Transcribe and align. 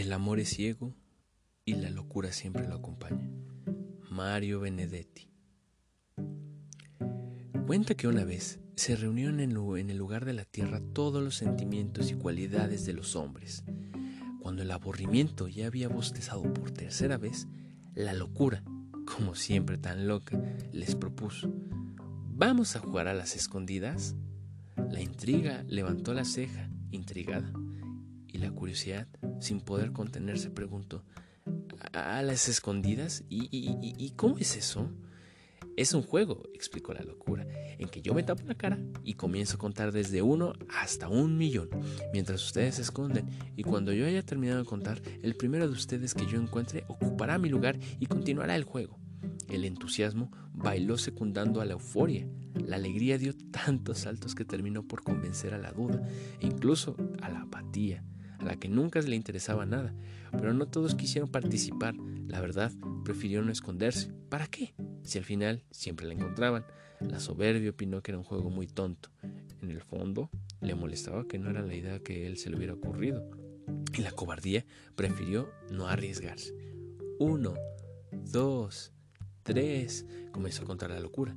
el 0.00 0.14
amor 0.14 0.40
es 0.40 0.48
ciego 0.48 0.94
y 1.66 1.74
la 1.74 1.90
locura 1.90 2.32
siempre 2.32 2.66
lo 2.66 2.74
acompaña. 2.74 3.30
Mario 4.10 4.60
Benedetti. 4.60 5.30
Cuenta 7.66 7.94
que 7.94 8.08
una 8.08 8.24
vez 8.24 8.60
se 8.76 8.96
reunieron 8.96 9.40
en 9.40 9.90
el 9.90 9.98
lugar 9.98 10.24
de 10.24 10.32
la 10.32 10.44
tierra 10.44 10.80
todos 10.94 11.22
los 11.22 11.34
sentimientos 11.34 12.10
y 12.10 12.14
cualidades 12.14 12.86
de 12.86 12.94
los 12.94 13.14
hombres. 13.14 13.62
Cuando 14.40 14.62
el 14.62 14.70
aburrimiento 14.70 15.48
ya 15.48 15.66
había 15.66 15.88
bostezado 15.88 16.42
por 16.54 16.70
tercera 16.70 17.18
vez, 17.18 17.46
la 17.94 18.14
locura, 18.14 18.64
como 19.04 19.34
siempre 19.34 19.76
tan 19.76 20.08
loca, 20.08 20.40
les 20.72 20.96
propuso, 20.96 21.52
¿vamos 22.26 22.74
a 22.74 22.80
jugar 22.80 23.06
a 23.06 23.14
las 23.14 23.36
escondidas? 23.36 24.16
La 24.90 25.02
intriga 25.02 25.62
levantó 25.68 26.14
la 26.14 26.24
ceja, 26.24 26.70
intrigada, 26.90 27.52
y 28.26 28.38
la 28.38 28.50
curiosidad, 28.50 29.06
sin 29.40 29.60
poder 29.60 29.92
contenerse, 29.92 30.50
preguntó, 30.50 31.04
¿a 31.92 32.22
las 32.22 32.48
escondidas? 32.48 33.24
¿Y, 33.28 33.48
y 33.50 34.10
cómo 34.10 34.38
es 34.38 34.56
eso? 34.56 34.90
Es 35.76 35.94
un 35.94 36.02
juego, 36.02 36.42
explicó 36.52 36.92
la 36.92 37.02
locura, 37.02 37.46
en 37.78 37.88
que 37.88 38.02
yo 38.02 38.12
me 38.12 38.22
tapo 38.22 38.42
la 38.46 38.54
cara 38.54 38.78
y 39.02 39.14
comienzo 39.14 39.54
a 39.54 39.58
contar 39.58 39.92
desde 39.92 40.20
uno 40.20 40.52
hasta 40.68 41.08
un 41.08 41.38
millón, 41.38 41.70
mientras 42.12 42.44
ustedes 42.44 42.74
se 42.74 42.82
esconden, 42.82 43.28
y 43.56 43.62
cuando 43.62 43.92
yo 43.92 44.04
haya 44.04 44.22
terminado 44.22 44.58
de 44.58 44.66
contar, 44.66 45.00
el 45.22 45.36
primero 45.36 45.66
de 45.66 45.72
ustedes 45.72 46.12
que 46.12 46.26
yo 46.26 46.38
encuentre 46.38 46.84
ocupará 46.88 47.38
mi 47.38 47.48
lugar 47.48 47.78
y 47.98 48.06
continuará 48.06 48.56
el 48.56 48.64
juego. 48.64 48.98
El 49.48 49.64
entusiasmo 49.64 50.30
bailó 50.52 50.98
secundando 50.98 51.60
a 51.60 51.64
la 51.64 51.72
euforia. 51.72 52.28
La 52.54 52.76
alegría 52.76 53.16
dio 53.16 53.34
tantos 53.50 54.00
saltos 54.00 54.34
que 54.34 54.44
terminó 54.44 54.86
por 54.86 55.02
convencer 55.02 55.54
a 55.54 55.58
la 55.58 55.72
duda 55.72 56.06
e 56.40 56.46
incluso 56.46 56.96
a 57.22 57.28
la 57.30 57.42
apatía, 57.42 58.04
a 58.40 58.44
la 58.44 58.56
que 58.56 58.68
nunca 58.68 59.00
le 59.00 59.16
interesaba 59.16 59.66
nada. 59.66 59.94
Pero 60.32 60.54
no 60.54 60.66
todos 60.66 60.94
quisieron 60.94 61.30
participar. 61.30 61.94
La 62.26 62.40
verdad, 62.40 62.72
prefirieron 63.04 63.50
esconderse. 63.50 64.12
¿Para 64.28 64.46
qué? 64.46 64.74
Si 65.02 65.18
al 65.18 65.24
final 65.24 65.64
siempre 65.70 66.06
la 66.06 66.14
encontraban, 66.14 66.64
la 67.00 67.20
soberbia 67.20 67.70
opinó 67.70 68.02
que 68.02 68.12
era 68.12 68.18
un 68.18 68.24
juego 68.24 68.50
muy 68.50 68.66
tonto. 68.66 69.10
En 69.62 69.70
el 69.70 69.82
fondo, 69.82 70.30
le 70.60 70.74
molestaba 70.74 71.26
que 71.26 71.38
no 71.38 71.50
era 71.50 71.62
la 71.62 71.74
idea 71.74 72.00
que 72.00 72.26
él 72.26 72.36
se 72.36 72.50
le 72.50 72.56
hubiera 72.56 72.74
ocurrido. 72.74 73.28
Y 73.96 74.02
la 74.02 74.12
cobardía 74.12 74.64
prefirió 74.94 75.50
no 75.70 75.88
arriesgarse. 75.88 76.54
Uno, 77.18 77.54
dos, 78.12 78.92
tres, 79.42 80.06
comenzó 80.32 80.62
a 80.62 80.66
contar 80.66 80.90
la 80.90 81.00
locura. 81.00 81.36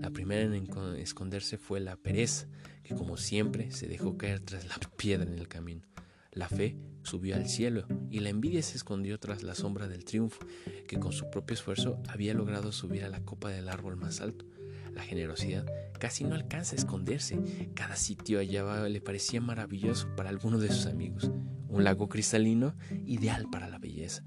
La 0.00 0.10
primera 0.10 0.42
en 0.42 0.68
esconderse 0.98 1.58
fue 1.58 1.80
la 1.80 1.96
pereza, 1.96 2.48
que 2.82 2.94
como 2.94 3.16
siempre 3.16 3.70
se 3.70 3.86
dejó 3.86 4.16
caer 4.16 4.40
tras 4.40 4.66
la 4.66 4.76
piedra 4.96 5.30
en 5.30 5.38
el 5.38 5.48
camino. 5.48 5.91
La 6.32 6.48
fe 6.48 6.78
subió 7.02 7.36
al 7.36 7.46
cielo 7.46 7.84
y 8.10 8.20
la 8.20 8.30
envidia 8.30 8.62
se 8.62 8.78
escondió 8.78 9.18
tras 9.20 9.42
la 9.42 9.54
sombra 9.54 9.86
del 9.86 10.06
triunfo, 10.06 10.46
que 10.88 10.98
con 10.98 11.12
su 11.12 11.28
propio 11.28 11.52
esfuerzo 11.52 12.00
había 12.08 12.32
logrado 12.32 12.72
subir 12.72 13.04
a 13.04 13.10
la 13.10 13.20
copa 13.20 13.50
del 13.50 13.68
árbol 13.68 13.96
más 13.96 14.22
alto. 14.22 14.46
La 14.94 15.02
generosidad 15.02 15.66
casi 15.98 16.24
no 16.24 16.34
alcanza 16.34 16.74
a 16.74 16.78
esconderse. 16.78 17.38
Cada 17.74 17.96
sitio 17.96 18.38
allá 18.38 18.88
le 18.88 19.00
parecía 19.02 19.42
maravilloso 19.42 20.08
para 20.16 20.30
alguno 20.30 20.58
de 20.58 20.68
sus 20.68 20.86
amigos. 20.86 21.30
Un 21.68 21.84
lago 21.84 22.08
cristalino, 22.08 22.74
ideal 23.04 23.48
para 23.50 23.68
la 23.68 23.78
belleza. 23.78 24.24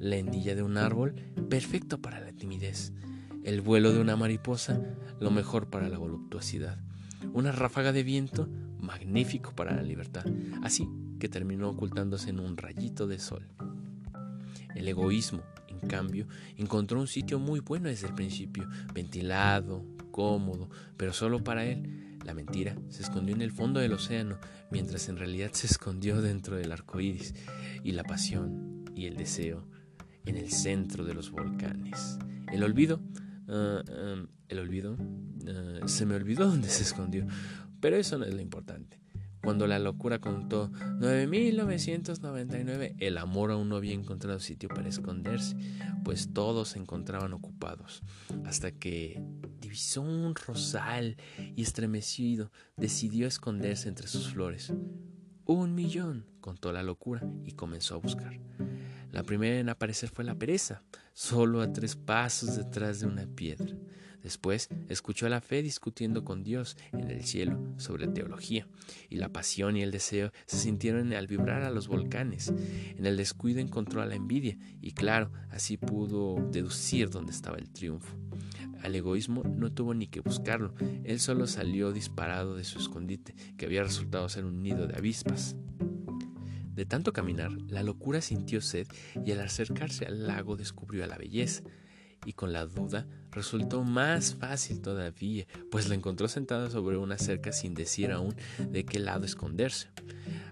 La 0.00 0.16
endilla 0.16 0.56
de 0.56 0.64
un 0.64 0.76
árbol, 0.76 1.14
perfecto 1.48 2.02
para 2.02 2.18
la 2.18 2.32
timidez. 2.32 2.92
El 3.44 3.60
vuelo 3.60 3.92
de 3.92 4.00
una 4.00 4.16
mariposa, 4.16 4.82
lo 5.20 5.30
mejor 5.30 5.70
para 5.70 5.88
la 5.88 5.98
voluptuosidad. 5.98 6.80
Una 7.32 7.52
ráfaga 7.52 7.92
de 7.92 8.02
viento, 8.02 8.48
magnífico 8.80 9.52
para 9.54 9.76
la 9.76 9.82
libertad. 9.82 10.24
Así 10.62 10.88
que 11.18 11.28
terminó 11.28 11.70
ocultándose 11.70 12.30
en 12.30 12.40
un 12.40 12.56
rayito 12.56 13.06
de 13.06 13.18
sol. 13.18 13.46
El 14.74 14.88
egoísmo, 14.88 15.42
en 15.68 15.88
cambio, 15.88 16.26
encontró 16.56 17.00
un 17.00 17.06
sitio 17.06 17.38
muy 17.38 17.60
bueno 17.60 17.88
desde 17.88 18.08
el 18.08 18.14
principio, 18.14 18.68
ventilado, 18.92 19.84
cómodo, 20.10 20.68
pero 20.96 21.12
solo 21.12 21.42
para 21.42 21.64
él. 21.64 22.18
La 22.24 22.34
mentira 22.34 22.76
se 22.88 23.02
escondió 23.02 23.34
en 23.34 23.42
el 23.42 23.52
fondo 23.52 23.80
del 23.80 23.92
océano, 23.92 24.38
mientras 24.70 25.08
en 25.08 25.16
realidad 25.16 25.52
se 25.52 25.66
escondió 25.66 26.20
dentro 26.20 26.56
del 26.56 26.72
arco 26.72 27.00
iris, 27.00 27.34
y 27.84 27.92
la 27.92 28.02
pasión 28.02 28.84
y 28.94 29.06
el 29.06 29.16
deseo 29.16 29.68
en 30.24 30.36
el 30.36 30.50
centro 30.50 31.04
de 31.04 31.14
los 31.14 31.30
volcanes. 31.30 32.18
El 32.52 32.62
olvido, 32.64 33.00
ah, 33.48 33.82
ah, 33.88 34.26
el 34.48 34.58
olvido, 34.58 34.96
ah, 35.46 35.86
se 35.86 36.04
me 36.04 36.16
olvidó 36.16 36.46
dónde 36.50 36.68
se 36.68 36.82
escondió, 36.82 37.26
pero 37.80 37.96
eso 37.96 38.18
no 38.18 38.24
es 38.24 38.34
lo 38.34 38.40
importante. 38.40 38.98
Cuando 39.46 39.68
la 39.68 39.78
locura 39.78 40.18
contó 40.18 40.72
9999, 40.98 42.96
el 42.98 43.16
amor 43.16 43.52
aún 43.52 43.68
no 43.68 43.76
había 43.76 43.94
encontrado 43.94 44.40
sitio 44.40 44.68
para 44.68 44.88
esconderse, 44.88 45.56
pues 46.02 46.32
todos 46.32 46.70
se 46.70 46.80
encontraban 46.80 47.32
ocupados, 47.32 48.02
hasta 48.44 48.72
que 48.72 49.22
divisó 49.60 50.02
un 50.02 50.34
rosal 50.34 51.16
y 51.54 51.62
estremecido 51.62 52.50
decidió 52.76 53.28
esconderse 53.28 53.88
entre 53.88 54.08
sus 54.08 54.32
flores. 54.32 54.72
Un 55.44 55.76
millón, 55.76 56.26
contó 56.40 56.72
la 56.72 56.82
locura 56.82 57.22
y 57.44 57.52
comenzó 57.52 57.94
a 57.94 57.98
buscar. 57.98 58.40
La 59.12 59.22
primera 59.22 59.60
en 59.60 59.68
aparecer 59.68 60.08
fue 60.08 60.24
la 60.24 60.34
pereza, 60.34 60.82
solo 61.12 61.62
a 61.62 61.72
tres 61.72 61.94
pasos 61.94 62.56
detrás 62.56 62.98
de 62.98 63.06
una 63.06 63.28
piedra. 63.28 63.76
Después 64.26 64.68
escuchó 64.88 65.26
a 65.26 65.28
la 65.28 65.40
fe 65.40 65.62
discutiendo 65.62 66.24
con 66.24 66.42
Dios 66.42 66.76
en 66.90 67.12
el 67.12 67.22
cielo 67.22 67.62
sobre 67.76 68.08
teología, 68.08 68.66
y 69.08 69.18
la 69.18 69.28
pasión 69.28 69.76
y 69.76 69.82
el 69.82 69.92
deseo 69.92 70.32
se 70.46 70.56
sintieron 70.56 71.12
al 71.12 71.28
vibrar 71.28 71.62
a 71.62 71.70
los 71.70 71.86
volcanes. 71.86 72.52
En 72.96 73.06
el 73.06 73.16
descuido 73.16 73.60
encontró 73.60 74.02
a 74.02 74.06
la 74.06 74.16
envidia, 74.16 74.58
y 74.80 74.94
claro, 74.94 75.30
así 75.48 75.76
pudo 75.76 76.44
deducir 76.50 77.08
dónde 77.08 77.30
estaba 77.30 77.56
el 77.58 77.70
triunfo. 77.70 78.16
Al 78.82 78.96
egoísmo 78.96 79.44
no 79.44 79.70
tuvo 79.70 79.94
ni 79.94 80.08
que 80.08 80.18
buscarlo, 80.18 80.74
él 81.04 81.20
solo 81.20 81.46
salió 81.46 81.92
disparado 81.92 82.56
de 82.56 82.64
su 82.64 82.80
escondite, 82.80 83.32
que 83.56 83.66
había 83.66 83.84
resultado 83.84 84.28
ser 84.28 84.44
un 84.44 84.60
nido 84.60 84.88
de 84.88 84.96
avispas. 84.96 85.54
De 86.74 86.84
tanto 86.84 87.12
caminar, 87.12 87.52
la 87.68 87.84
locura 87.84 88.20
sintió 88.20 88.60
sed 88.60 88.88
y 89.24 89.30
al 89.30 89.40
acercarse 89.40 90.04
al 90.04 90.26
lago 90.26 90.56
descubrió 90.56 91.04
a 91.04 91.06
la 91.06 91.16
belleza 91.16 91.62
y 92.24 92.32
con 92.32 92.52
la 92.52 92.66
duda 92.66 93.06
resultó 93.30 93.84
más 93.84 94.34
fácil 94.34 94.80
todavía, 94.80 95.46
pues 95.70 95.88
la 95.88 95.94
encontró 95.94 96.26
sentada 96.26 96.70
sobre 96.70 96.96
una 96.96 97.18
cerca 97.18 97.52
sin 97.52 97.74
decir 97.74 98.10
aún 98.10 98.34
de 98.70 98.84
qué 98.84 98.98
lado 98.98 99.24
esconderse. 99.24 99.88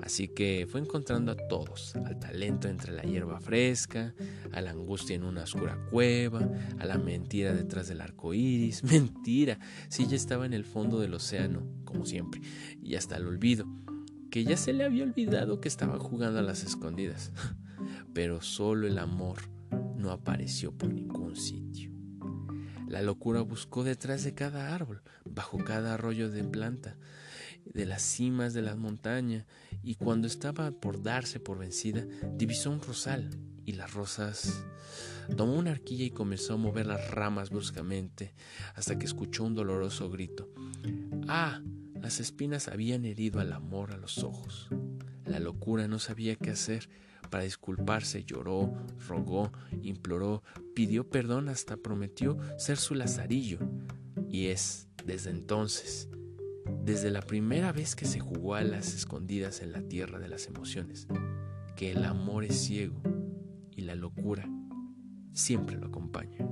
Así 0.00 0.26
que 0.26 0.66
fue 0.68 0.80
encontrando 0.80 1.30
a 1.30 1.36
todos, 1.36 1.94
al 1.94 2.18
talento 2.18 2.68
entre 2.68 2.92
la 2.92 3.02
hierba 3.02 3.40
fresca, 3.40 4.14
a 4.52 4.60
la 4.60 4.72
angustia 4.72 5.14
en 5.14 5.22
una 5.22 5.44
oscura 5.44 5.78
cueva, 5.90 6.40
a 6.80 6.86
la 6.86 6.98
mentira 6.98 7.52
detrás 7.52 7.86
del 7.86 8.00
arco 8.00 8.34
iris. 8.34 8.82
Mentira, 8.84 9.60
si 9.88 10.02
ella 10.02 10.16
estaba 10.16 10.44
en 10.44 10.54
el 10.54 10.64
fondo 10.64 10.98
del 10.98 11.14
océano, 11.14 11.62
como 11.84 12.04
siempre, 12.04 12.40
y 12.82 12.96
hasta 12.96 13.16
el 13.16 13.28
olvido, 13.28 13.66
que 14.30 14.42
ya 14.42 14.56
se 14.56 14.72
le 14.72 14.84
había 14.84 15.04
olvidado 15.04 15.60
que 15.60 15.68
estaba 15.68 16.00
jugando 16.00 16.40
a 16.40 16.42
las 16.42 16.64
escondidas. 16.64 17.30
Pero 18.12 18.40
solo 18.42 18.88
el 18.88 18.98
amor 18.98 19.51
no 20.02 20.10
apareció 20.10 20.72
por 20.72 20.92
ningún 20.92 21.36
sitio. 21.36 21.90
La 22.88 23.00
locura 23.00 23.40
buscó 23.40 23.84
detrás 23.84 24.24
de 24.24 24.34
cada 24.34 24.74
árbol, 24.74 25.02
bajo 25.24 25.58
cada 25.64 25.94
arroyo 25.94 26.30
de 26.30 26.44
planta, 26.44 26.98
de 27.64 27.86
las 27.86 28.02
cimas 28.02 28.52
de 28.52 28.60
la 28.60 28.76
montaña, 28.76 29.46
y 29.82 29.94
cuando 29.94 30.26
estaba 30.26 30.72
por 30.72 31.02
darse 31.02 31.40
por 31.40 31.58
vencida, 31.58 32.04
divisó 32.34 32.70
un 32.70 32.82
rosal 32.82 33.30
y 33.64 33.72
las 33.72 33.94
rosas. 33.94 34.64
Tomó 35.36 35.54
una 35.54 35.70
arquilla 35.70 36.04
y 36.04 36.10
comenzó 36.10 36.54
a 36.54 36.58
mover 36.58 36.86
las 36.86 37.10
ramas 37.10 37.48
bruscamente, 37.48 38.34
hasta 38.74 38.98
que 38.98 39.06
escuchó 39.06 39.44
un 39.44 39.54
doloroso 39.54 40.10
grito. 40.10 40.50
¡Ah! 41.28 41.62
Las 41.94 42.18
espinas 42.18 42.66
habían 42.66 43.04
herido 43.04 43.38
al 43.38 43.52
amor 43.52 43.92
a 43.92 43.96
los 43.96 44.18
ojos. 44.18 44.68
La 45.24 45.38
locura 45.38 45.86
no 45.86 46.00
sabía 46.00 46.34
qué 46.34 46.50
hacer, 46.50 46.90
para 47.32 47.44
disculparse, 47.44 48.24
lloró, 48.24 48.70
rogó, 49.08 49.50
imploró, 49.80 50.42
pidió 50.74 51.08
perdón, 51.08 51.48
hasta 51.48 51.78
prometió 51.78 52.36
ser 52.58 52.76
su 52.76 52.94
lazarillo. 52.94 53.58
Y 54.28 54.48
es 54.48 54.88
desde 55.06 55.30
entonces, 55.30 56.10
desde 56.84 57.10
la 57.10 57.22
primera 57.22 57.72
vez 57.72 57.96
que 57.96 58.04
se 58.04 58.20
jugó 58.20 58.54
a 58.54 58.60
las 58.60 58.94
escondidas 58.94 59.62
en 59.62 59.72
la 59.72 59.80
tierra 59.80 60.18
de 60.18 60.28
las 60.28 60.46
emociones, 60.46 61.08
que 61.74 61.92
el 61.92 62.04
amor 62.04 62.44
es 62.44 62.66
ciego 62.66 63.00
y 63.70 63.80
la 63.80 63.94
locura 63.94 64.46
siempre 65.32 65.76
lo 65.76 65.86
acompaña. 65.86 66.46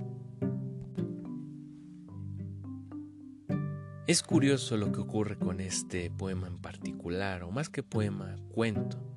Es 4.07 4.23
curioso 4.23 4.79
lo 4.79 4.93
que 4.93 5.01
ocurre 5.01 5.37
con 5.37 5.61
este 5.61 6.11
poema 6.11 6.47
en 6.47 6.57
particular, 6.57 7.43
o 7.43 7.51
más 7.51 7.69
que 7.69 7.83
poema, 7.83 8.37
cuento 8.49 9.10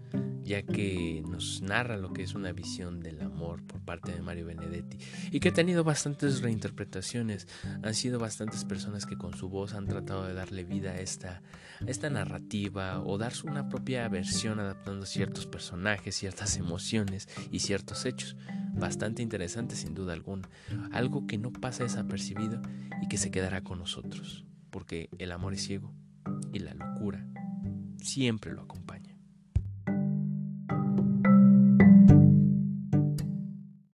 ya 0.44 0.62
que 0.62 1.24
nos 1.27 1.62
narra 1.62 1.98
lo 1.98 2.12
que 2.13 2.24
es 2.24 2.36
una 2.36 2.51
visión 2.51 3.00
del 3.00 3.21
amor 3.21 3.63
por 3.65 3.81
parte 3.81 4.12
de 4.12 4.21
Mario 4.21 4.45
Benedetti 4.45 4.98
y 5.31 5.39
que 5.39 5.50
ha 5.50 5.54
tenido 5.54 5.83
bastantes 5.83 6.42
reinterpretaciones. 6.42 7.48
Han 7.81 7.94
sido 7.94 8.19
bastantes 8.19 8.65
personas 8.65 9.06
que 9.06 9.18
con 9.18 9.33
su 9.36 9.50
voz 9.50 9.74
han 9.74 9.88
tratado 9.88 10.25
de 10.25 10.33
darle 10.33 10.63
vida 10.63 10.92
a 10.92 11.00
esta, 11.00 11.42
esta 11.88 12.10
narrativa 12.10 13.01
o 13.01 13.18
dar 13.18 13.33
una 13.45 13.69
propia 13.69 14.07
versión 14.10 14.60
adaptando 14.60 15.06
ciertos 15.06 15.45
personajes, 15.45 16.16
ciertas 16.16 16.57
emociones 16.57 17.27
y 17.51 17.59
ciertos 17.59 18.06
hechos. 18.06 18.36
Bastante 18.74 19.21
interesante 19.21 19.75
sin 19.75 19.94
duda 19.94 20.13
alguna. 20.13 20.50
Algo 20.92 21.25
que 21.25 21.38
no 21.38 21.51
pasa 21.54 21.83
desapercibido 21.83 22.62
y 23.01 23.07
que 23.07 23.18
se 23.18 23.31
quedará 23.31 23.63
con 23.63 23.80
nosotros, 23.80 24.45
porque 24.71 25.09
el 25.19 25.31
amor 25.31 25.54
es 25.54 25.63
ciego 25.63 25.94
y 26.51 26.59
la 26.59 26.74
locura 26.74 27.25
siempre 28.01 28.51
lo 28.51 28.63
acompaña. 28.63 28.82